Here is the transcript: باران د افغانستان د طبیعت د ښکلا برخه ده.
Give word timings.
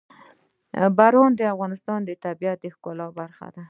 باران 0.97 1.31
د 1.35 1.41
افغانستان 1.53 1.99
د 2.05 2.11
طبیعت 2.25 2.57
د 2.61 2.65
ښکلا 2.73 3.07
برخه 3.19 3.45
ده. 3.53 3.59